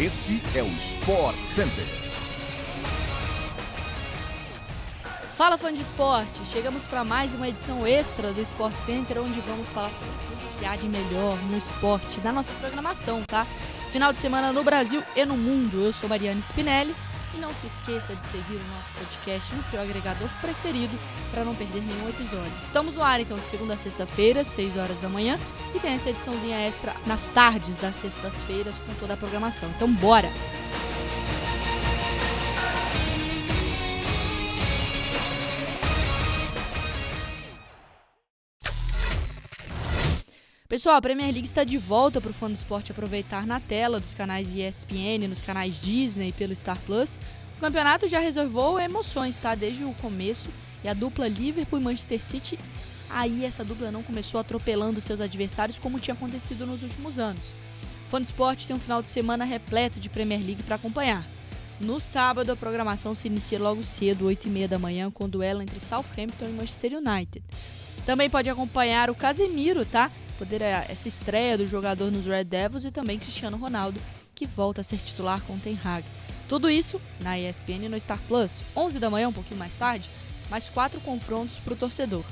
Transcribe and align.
Este 0.00 0.40
é 0.56 0.62
o 0.62 0.68
Sport 0.76 1.36
Center. 1.38 1.84
Fala 5.36 5.58
fã 5.58 5.74
de 5.74 5.80
esporte, 5.80 6.46
chegamos 6.46 6.86
para 6.86 7.02
mais 7.02 7.34
uma 7.34 7.48
edição 7.48 7.84
extra 7.84 8.32
do 8.32 8.40
Sport 8.42 8.76
Center, 8.82 9.20
onde 9.20 9.40
vamos 9.40 9.72
falar 9.72 9.90
sobre 9.90 10.14
tudo 10.20 10.60
que 10.60 10.64
há 10.64 10.76
de 10.76 10.88
melhor 10.88 11.36
no 11.50 11.58
esporte 11.58 12.20
da 12.20 12.30
nossa 12.30 12.52
programação, 12.60 13.24
tá? 13.26 13.44
Final 13.90 14.12
de 14.12 14.20
semana 14.20 14.52
no 14.52 14.62
Brasil 14.62 15.02
e 15.16 15.24
no 15.24 15.36
mundo. 15.36 15.82
Eu 15.82 15.92
sou 15.92 16.08
Mariana 16.08 16.38
Spinelli 16.42 16.94
e 17.34 17.38
não 17.38 17.52
se 17.54 17.66
esqueça 17.66 18.14
de 18.14 18.26
seguir 18.26 18.56
o 18.56 18.74
nosso 18.74 18.90
podcast 18.98 19.54
no 19.54 19.62
seu 19.62 19.80
agregador 19.80 20.28
preferido 20.40 20.96
para 21.30 21.44
não 21.44 21.54
perder 21.54 21.82
nenhum 21.82 22.08
episódio. 22.08 22.52
Estamos 22.62 22.94
no 22.94 23.02
ar 23.02 23.20
então 23.20 23.36
de 23.36 23.46
segunda 23.46 23.74
a 23.74 23.76
sexta-feira, 23.76 24.44
6 24.44 24.76
horas 24.76 25.00
da 25.00 25.08
manhã, 25.08 25.38
e 25.74 25.80
tem 25.80 25.94
essa 25.94 26.10
ediçãozinha 26.10 26.58
extra 26.58 26.94
nas 27.06 27.28
tardes 27.28 27.78
das 27.78 27.96
sextas-feiras 27.96 28.76
com 28.78 28.94
toda 28.94 29.14
a 29.14 29.16
programação. 29.16 29.68
Então 29.76 29.92
bora! 29.92 30.28
Pessoal, 40.68 40.96
a 40.96 41.00
Premier 41.00 41.32
League 41.32 41.46
está 41.46 41.64
de 41.64 41.78
volta 41.78 42.20
para 42.20 42.30
o 42.30 42.34
fã 42.34 42.46
do 42.46 42.52
esporte 42.52 42.92
aproveitar 42.92 43.46
na 43.46 43.58
tela 43.58 43.98
dos 43.98 44.12
canais 44.12 44.54
ESPN, 44.54 45.26
nos 45.26 45.40
canais 45.40 45.80
Disney 45.80 46.28
e 46.28 46.32
pelo 46.32 46.54
Star 46.54 46.78
Plus. 46.82 47.18
O 47.56 47.60
campeonato 47.60 48.06
já 48.06 48.18
reservou 48.18 48.78
emoções, 48.78 49.38
tá? 49.38 49.54
Desde 49.54 49.82
o 49.82 49.94
começo. 49.94 50.50
E 50.84 50.88
a 50.88 50.92
dupla 50.92 51.26
Liverpool 51.26 51.80
e 51.80 51.82
Manchester 51.82 52.22
City, 52.22 52.58
aí 53.08 53.46
essa 53.46 53.64
dupla 53.64 53.90
não 53.90 54.02
começou 54.02 54.38
atropelando 54.38 55.00
seus 55.00 55.22
adversários 55.22 55.78
como 55.78 55.98
tinha 55.98 56.12
acontecido 56.12 56.66
nos 56.66 56.82
últimos 56.82 57.18
anos. 57.18 57.54
O 58.06 58.10
fã 58.10 58.20
do 58.20 58.24
esporte 58.24 58.66
tem 58.66 58.76
um 58.76 58.78
final 58.78 59.00
de 59.00 59.08
semana 59.08 59.46
repleto 59.46 59.98
de 59.98 60.10
Premier 60.10 60.40
League 60.44 60.62
para 60.64 60.76
acompanhar. 60.76 61.26
No 61.80 61.98
sábado, 61.98 62.52
a 62.52 62.56
programação 62.56 63.14
se 63.14 63.26
inicia 63.26 63.58
logo 63.58 63.82
cedo, 63.82 64.26
8h30 64.26 64.68
da 64.68 64.78
manhã, 64.78 65.10
com 65.10 65.30
duelo 65.30 65.62
entre 65.62 65.80
Southampton 65.80 66.44
e 66.44 66.52
Manchester 66.52 66.92
United. 66.98 67.42
Também 68.04 68.28
pode 68.28 68.50
acompanhar 68.50 69.08
o 69.08 69.14
Casemiro, 69.14 69.86
tá? 69.86 70.10
Poder 70.38 70.62
é, 70.62 70.86
essa 70.88 71.08
estreia 71.08 71.58
do 71.58 71.66
jogador 71.66 72.10
nos 72.10 72.24
Red 72.24 72.44
Devils 72.44 72.84
e 72.84 72.90
também 72.90 73.18
Cristiano 73.18 73.56
Ronaldo, 73.56 74.00
que 74.34 74.46
volta 74.46 74.80
a 74.80 74.84
ser 74.84 74.98
titular 74.98 75.42
com 75.42 75.54
o 75.54 75.58
Ten 75.58 75.78
Hag. 75.84 76.04
Tudo 76.48 76.70
isso 76.70 77.00
na 77.20 77.38
ESPN 77.38 77.88
no 77.90 78.00
Star 78.00 78.20
Plus, 78.28 78.62
11 78.74 78.98
da 78.98 79.10
manhã, 79.10 79.28
um 79.28 79.32
pouquinho 79.32 79.58
mais 79.58 79.76
tarde, 79.76 80.08
mais 80.48 80.68
quatro 80.68 81.00
confrontos 81.00 81.58
para 81.58 81.74
o 81.74 81.76
torcedor. 81.76 82.24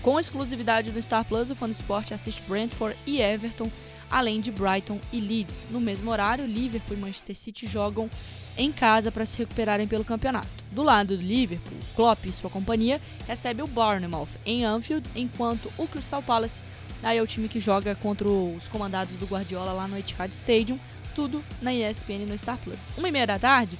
Com 0.00 0.18
exclusividade 0.18 0.92
do 0.92 1.02
Star 1.02 1.24
Plus, 1.24 1.50
o 1.50 1.54
Fã 1.56 1.68
Sport 1.68 2.12
assiste 2.12 2.40
Brentford 2.42 2.96
e 3.04 3.20
Everton, 3.20 3.70
além 4.08 4.40
de 4.40 4.50
Brighton 4.50 5.00
e 5.12 5.20
Leeds. 5.20 5.68
No 5.70 5.80
mesmo 5.80 6.10
horário, 6.10 6.46
Liverpool 6.46 6.96
e 6.96 7.00
Manchester 7.00 7.36
City 7.36 7.66
jogam 7.66 8.08
em 8.56 8.72
casa 8.72 9.10
para 9.12 9.26
se 9.26 9.36
recuperarem 9.36 9.86
pelo 9.86 10.04
campeonato. 10.04 10.48
Do 10.70 10.82
lado 10.82 11.16
do 11.16 11.22
Liverpool, 11.22 11.78
Klopp 11.94 12.24
e 12.24 12.32
sua 12.32 12.48
companhia 12.48 13.00
recebe 13.26 13.62
o 13.62 13.66
Bournemouth 13.66 14.38
em 14.46 14.64
Anfield, 14.64 15.08
enquanto 15.14 15.70
o 15.76 15.86
Crystal 15.86 16.22
Palace 16.22 16.62
Aí 17.02 17.18
é 17.18 17.22
o 17.22 17.26
time 17.26 17.48
que 17.48 17.60
joga 17.60 17.94
contra 17.94 18.28
os 18.28 18.68
comandados 18.68 19.16
do 19.16 19.26
Guardiola 19.26 19.72
lá 19.72 19.86
no 19.86 19.96
Etihad 19.96 20.32
Stadium, 20.32 20.78
tudo 21.14 21.42
na 21.62 21.72
ESPN 21.72 22.26
no 22.26 22.36
Star 22.36 22.58
Plus. 22.58 22.92
Uma 22.96 23.08
e 23.08 23.12
meia 23.12 23.26
da 23.26 23.38
tarde, 23.38 23.78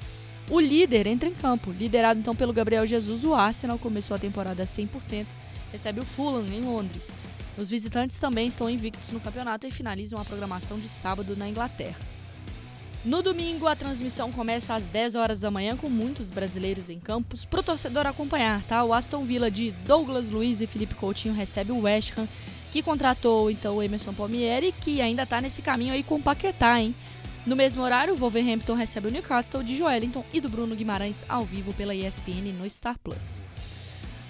o 0.51 0.59
líder 0.59 1.07
entra 1.07 1.29
em 1.29 1.35
campo, 1.35 1.73
liderado 1.73 2.19
então 2.19 2.35
pelo 2.35 2.53
Gabriel 2.53 2.87
Jesus, 2.87 3.25
o 3.25 3.35
Arsenal 3.35 3.79
começou 3.79 4.15
a 4.15 4.19
temporada 4.19 4.65
100%, 4.65 5.27
recebe 5.71 6.01
o 6.01 6.05
Fulham 6.05 6.47
em 6.47 6.63
Londres. 6.63 7.13
Os 7.59 7.71
visitantes 7.71 8.19
também 8.19 8.47
estão 8.47 8.71
invictos 8.71 9.11
no 9.11 9.21
campeonato 9.21 9.67
e 9.67 9.71
finalizam 9.71 10.21
a 10.21 10.25
programação 10.25 10.79
de 10.79 10.89
sábado 10.89 11.37
na 11.37 11.49
Inglaterra. 11.49 11.97
No 13.05 13.23
domingo, 13.23 13.67
a 13.67 13.77
transmissão 13.77 14.33
começa 14.33 14.75
às 14.75 14.89
10 14.89 15.15
horas 15.15 15.39
da 15.39 15.51
manhã 15.51 15.77
com 15.77 15.89
muitos 15.89 16.31
brasileiros 16.31 16.89
em 16.89 16.99
campos 16.99 17.45
para 17.45 17.61
o 17.61 17.63
torcedor 17.63 18.07
acompanhar, 18.07 18.63
tá? 18.65 18.83
O 18.85 18.93
Aston 18.93 19.25
Villa 19.25 19.51
de 19.51 19.71
Douglas 19.87 20.31
Luiz 20.31 20.61
e 20.61 20.67
Felipe 20.67 20.95
Coutinho 20.95 21.35
recebe 21.35 21.73
o 21.73 21.83
West 21.83 22.13
Ham 22.19 22.27
que 22.73 22.83
contratou 22.83 23.51
então 23.51 23.77
o 23.77 23.83
Emerson 23.83 24.13
Palmieri, 24.13 24.73
que 24.73 25.01
ainda 25.01 25.23
está 25.23 25.41
nesse 25.41 25.63
caminho 25.63 25.95
aí 25.95 26.03
com 26.03 26.17
o 26.17 26.23
Paquetá, 26.23 26.81
hein? 26.81 26.95
No 27.47 27.57
mesmo 27.57 27.83
horário, 27.83 28.13
o 28.13 28.17
Wolverhampton 28.17 28.75
recebe 28.75 29.09
o 29.09 29.11
Newcastle 29.11 29.63
de 29.63 29.77
Joelinton 29.77 30.25
e 30.33 30.41
do 30.41 30.51
Bruno 30.51 30.77
Guimarães 30.77 31.25
ao 31.29 31.45
vivo 31.45 31.73
pela 31.73 31.95
ESPN 31.95 32.53
no 32.53 32.69
Star 32.69 32.99
Plus. 32.99 33.43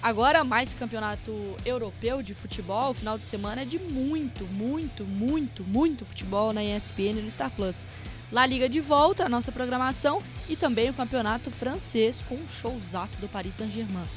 Agora, 0.01 0.45
mais 0.45 0.73
campeonato 0.73 1.33
europeu 1.65 2.23
de 2.23 2.33
futebol, 2.33 2.91
o 2.91 2.93
final 2.93 3.17
de 3.17 3.25
semana 3.25 3.63
é 3.63 3.65
de 3.65 3.77
muito, 3.77 4.45
muito, 4.45 5.03
muito, 5.03 5.63
muito 5.65 6.05
futebol 6.05 6.53
na 6.53 6.63
ESPN 6.63 7.19
e 7.19 7.21
no 7.21 7.29
Star 7.29 7.51
Plus. 7.51 7.85
La 8.31 8.45
Liga 8.45 8.69
de 8.69 8.79
volta, 8.79 9.25
a 9.25 9.29
nossa 9.29 9.51
programação, 9.51 10.21
e 10.47 10.55
também 10.55 10.89
o 10.89 10.93
campeonato 10.93 11.51
francês 11.51 12.23
com 12.29 12.35
um 12.35 12.47
showzaço 12.47 13.17
do 13.17 13.27
Paris 13.27 13.55
Saint-Germain. 13.55 14.07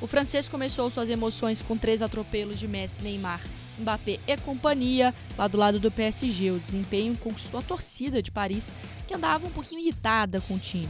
O 0.00 0.06
francês 0.06 0.48
começou 0.48 0.90
suas 0.90 1.08
emoções 1.08 1.62
com 1.62 1.76
três 1.76 2.02
atropelos 2.02 2.58
de 2.58 2.68
Messi, 2.68 3.02
Neymar, 3.02 3.40
Mbappé 3.78 4.18
e 4.26 4.36
companhia 4.36 5.14
lá 5.36 5.48
do 5.48 5.56
lado 5.56 5.78
do 5.78 5.90
PSG. 5.90 6.50
O 6.50 6.58
desempenho 6.58 7.16
conquistou 7.16 7.60
a 7.60 7.62
torcida 7.62 8.22
de 8.22 8.30
Paris, 8.30 8.72
que 9.06 9.14
andava 9.14 9.46
um 9.46 9.50
pouquinho 9.50 9.80
irritada 9.80 10.40
com 10.40 10.54
o 10.54 10.58
time. 10.58 10.88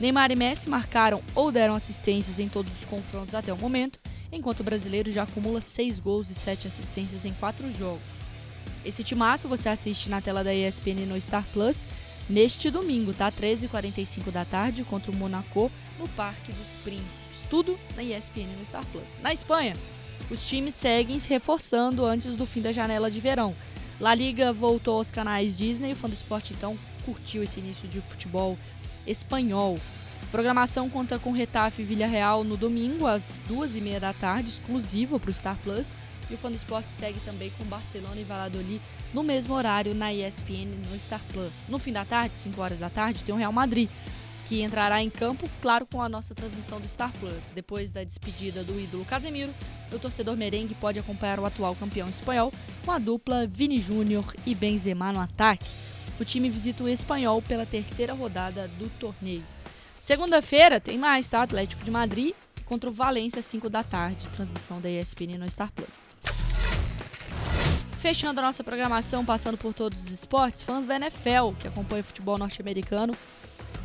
Neymar 0.00 0.30
e 0.32 0.36
Messi 0.36 0.68
marcaram 0.68 1.22
ou 1.34 1.52
deram 1.52 1.74
assistências 1.74 2.38
em 2.38 2.48
todos 2.48 2.72
os 2.72 2.84
confrontos 2.84 3.34
até 3.34 3.52
o 3.52 3.58
momento, 3.58 4.00
enquanto 4.32 4.60
o 4.60 4.64
brasileiro 4.64 5.10
já 5.10 5.22
acumula 5.22 5.60
seis 5.60 6.00
gols 6.00 6.30
e 6.30 6.34
sete 6.34 6.66
assistências 6.66 7.24
em 7.24 7.32
quatro 7.34 7.70
jogos. 7.70 8.02
Esse 8.84 9.04
timaço 9.04 9.48
você 9.48 9.68
assiste 9.68 10.10
na 10.10 10.20
tela 10.20 10.44
da 10.44 10.54
ESPN 10.54 11.06
no 11.06 11.20
Star 11.20 11.44
Plus 11.52 11.86
neste 12.28 12.70
domingo, 12.70 13.12
tá? 13.12 13.30
13h45 13.30 14.30
da 14.30 14.44
tarde 14.44 14.84
contra 14.84 15.10
o 15.10 15.16
Monaco 15.16 15.70
no 15.98 16.08
Parque 16.08 16.52
dos 16.52 16.68
Príncipes. 16.82 17.42
Tudo 17.50 17.78
na 17.96 18.02
ESPN 18.02 18.48
no 18.58 18.66
Star 18.66 18.84
Plus. 18.86 19.18
Na 19.22 19.32
Espanha, 19.32 19.76
os 20.30 20.46
times 20.46 20.74
seguem 20.74 21.18
se 21.18 21.28
reforçando 21.28 22.04
antes 22.04 22.36
do 22.36 22.46
fim 22.46 22.60
da 22.60 22.72
janela 22.72 23.10
de 23.10 23.20
verão. 23.20 23.54
La 24.00 24.14
Liga 24.14 24.52
voltou 24.52 24.96
aos 24.96 25.10
canais 25.10 25.56
Disney, 25.56 25.92
o 25.92 25.96
fã 25.96 26.08
do 26.08 26.14
esporte 26.14 26.52
então 26.52 26.76
curtiu 27.04 27.42
esse 27.42 27.60
início 27.60 27.86
de 27.88 28.00
futebol 28.00 28.58
espanhol. 29.06 29.78
A 30.22 30.26
programação 30.32 30.90
conta 30.90 31.18
com 31.18 31.30
Retafe 31.30 31.82
e 31.82 31.84
Villarreal 31.84 32.42
no 32.42 32.56
domingo, 32.56 33.06
às 33.06 33.40
duas 33.46 33.76
e 33.76 33.80
meia 33.80 34.00
da 34.00 34.12
tarde, 34.12 34.50
exclusivo 34.50 35.20
para 35.20 35.30
o 35.30 35.34
Star 35.34 35.56
Plus. 35.62 35.94
E 36.30 36.34
o 36.34 36.38
Fã 36.38 36.50
do 36.50 36.56
Esporte 36.56 36.90
segue 36.90 37.20
também 37.20 37.50
com 37.58 37.64
Barcelona 37.64 38.20
e 38.20 38.24
Valladolid 38.24 38.80
no 39.12 39.22
mesmo 39.22 39.54
horário 39.54 39.94
na 39.94 40.12
ESPN 40.12 40.74
no 40.90 40.98
Star 40.98 41.20
Plus. 41.32 41.66
No 41.68 41.78
fim 41.78 41.92
da 41.92 42.04
tarde, 42.04 42.38
5 42.38 42.60
horas 42.60 42.80
da 42.80 42.90
tarde, 42.90 43.22
tem 43.22 43.34
o 43.34 43.38
Real 43.38 43.52
Madrid, 43.52 43.88
que 44.46 44.62
entrará 44.62 45.02
em 45.02 45.10
campo, 45.10 45.48
claro, 45.60 45.86
com 45.86 46.02
a 46.02 46.08
nossa 46.08 46.34
transmissão 46.34 46.80
do 46.80 46.88
Star 46.88 47.12
Plus. 47.18 47.50
Depois 47.54 47.90
da 47.90 48.02
despedida 48.02 48.64
do 48.64 48.78
ídolo 48.78 49.04
Casemiro, 49.04 49.54
o 49.92 49.98
torcedor 49.98 50.36
merengue 50.36 50.74
pode 50.74 50.98
acompanhar 50.98 51.38
o 51.38 51.46
atual 51.46 51.74
campeão 51.76 52.08
espanhol 52.08 52.52
com 52.84 52.92
a 52.92 52.98
dupla 52.98 53.46
Vini 53.46 53.80
Júnior 53.80 54.24
e 54.44 54.54
Benzema 54.54 55.12
no 55.12 55.20
ataque. 55.20 55.70
O 56.18 56.24
time 56.24 56.48
visita 56.48 56.84
o 56.84 56.88
espanhol 56.88 57.42
pela 57.42 57.66
terceira 57.66 58.12
rodada 58.12 58.68
do 58.78 58.88
torneio. 58.98 59.44
Segunda-feira 59.98 60.78
tem 60.78 60.98
mais, 60.98 61.28
tá? 61.28 61.42
Atlético 61.42 61.82
de 61.82 61.90
Madrid 61.90 62.34
contra 62.64 62.90
o 62.90 62.92
Valência, 62.92 63.42
5 63.42 63.70
da 63.70 63.82
tarde. 63.82 64.28
Transmissão 64.28 64.80
da 64.80 64.90
ESPN 64.90 65.38
no 65.38 65.50
Star 65.50 65.72
Plus. 65.72 66.13
Fechando 68.04 68.38
a 68.38 68.42
nossa 68.42 68.62
programação, 68.62 69.24
passando 69.24 69.56
por 69.56 69.72
todos 69.72 70.04
os 70.04 70.10
esportes, 70.10 70.60
fãs 70.60 70.84
da 70.86 70.96
NFL 70.96 71.56
que 71.58 71.66
acompanham 71.66 72.02
o 72.02 72.04
futebol 72.04 72.36
norte-americano, 72.36 73.14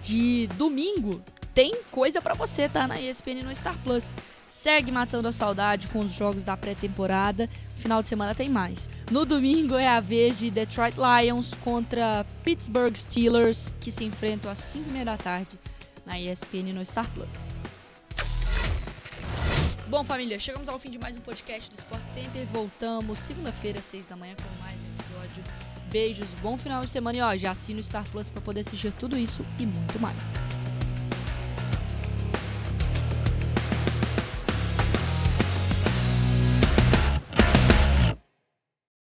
de 0.01 0.45
domingo 0.57 1.23
tem 1.55 1.73
coisa 1.89 2.21
para 2.21 2.33
você, 2.33 2.67
tá? 2.67 2.85
Na 2.85 2.99
ESPN 2.99 3.45
no 3.45 3.55
Star 3.55 3.77
Plus. 3.81 4.13
Segue 4.45 4.91
matando 4.91 5.29
a 5.29 5.31
saudade 5.31 5.87
com 5.87 5.99
os 5.99 6.11
jogos 6.11 6.43
da 6.43 6.57
pré-temporada. 6.57 7.49
Final 7.75 8.03
de 8.03 8.09
semana 8.09 8.35
tem 8.35 8.49
mais. 8.49 8.89
No 9.09 9.25
domingo 9.25 9.75
é 9.75 9.87
a 9.87 10.01
vez 10.01 10.37
de 10.37 10.51
Detroit 10.51 10.95
Lions 10.97 11.53
contra 11.63 12.25
Pittsburgh 12.43 12.97
Steelers, 12.97 13.71
que 13.79 13.89
se 13.89 14.03
enfrentam 14.03 14.51
às 14.51 14.59
5h30 14.59 15.03
da 15.05 15.15
tarde 15.15 15.57
na 16.05 16.19
ESPN 16.19 16.73
no 16.73 16.85
Star 16.85 17.09
Plus. 17.11 17.47
Bom, 19.89 20.03
família, 20.03 20.37
chegamos 20.37 20.69
ao 20.69 20.77
fim 20.77 20.91
de 20.91 20.99
mais 20.99 21.17
um 21.17 21.21
podcast 21.21 21.67
do 21.71 21.75
Sport 21.75 22.07
Center. 22.09 22.45
Voltamos 22.53 23.17
segunda-feira, 23.17 23.79
às 23.79 23.85
6 23.85 24.05
da 24.05 24.15
manhã, 24.15 24.35
com 24.35 24.63
mais 24.63 24.77
um 24.79 24.93
episódio. 24.99 25.43
Beijos, 25.89 26.29
bom 26.43 26.55
final 26.59 26.83
de 26.83 26.91
semana 26.91 27.17
e 27.17 27.21
ó, 27.21 27.35
já 27.35 27.49
assina 27.49 27.79
o 27.79 27.83
Star 27.83 28.07
Plus 28.11 28.29
para 28.29 28.39
poder 28.39 28.59
assistir 28.59 28.93
tudo 28.93 29.17
isso 29.17 29.43
e 29.57 29.65
muito 29.65 29.99
mais. 29.99 30.58